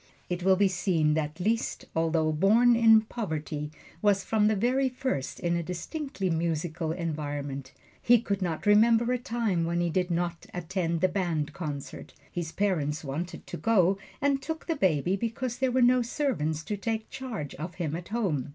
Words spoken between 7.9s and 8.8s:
He could not